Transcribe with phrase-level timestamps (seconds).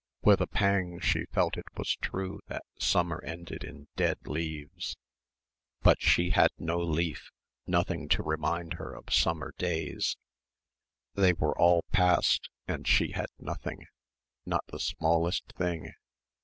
[0.23, 4.97] With a pang she felt it was true that summer ended in dead leaves.
[5.83, 7.29] But she had no leaf,
[7.67, 10.17] nothing to remind her of her summer days.
[11.13, 13.85] They were all past and she had nothing
[14.43, 15.91] not the smallest thing.